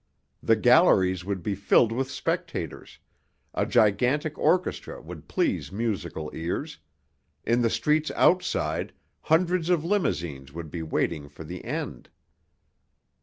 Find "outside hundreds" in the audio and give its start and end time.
8.15-9.69